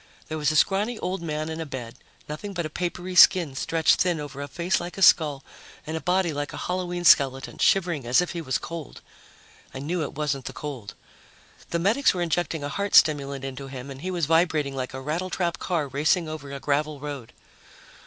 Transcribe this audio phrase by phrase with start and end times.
[0.29, 1.93] There was a scrawny old man in a bed,
[2.27, 5.43] nothing but a papery skin stretched thin over a face like a skull
[5.85, 9.01] and a body like a Halloween skeleton, shivering as if he was cold.
[9.75, 10.95] I knew it wasn't the cold.
[11.69, 15.01] The medics were injecting a heart stimulant into him and he was vibrating like a
[15.01, 17.31] rattletrap car racing over a gravel road.